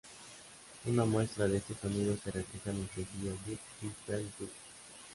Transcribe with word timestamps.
Una 0.87 1.05
muestra 1.05 1.47
de 1.47 1.57
este 1.57 1.75
sonido 1.75 2.17
se 2.17 2.31
refleja 2.31 2.71
en 2.71 2.77
el 2.77 2.89
sencillo 2.89 3.33
"But 3.45 3.59
I 3.83 3.91
Feel 4.07 4.31
Good". 4.39 4.49